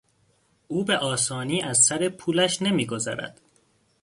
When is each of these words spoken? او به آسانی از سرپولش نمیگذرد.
او 0.67 0.85
به 0.85 0.97
آسانی 0.97 1.61
از 1.61 1.83
سرپولش 1.83 2.61
نمیگذرد. 2.61 3.41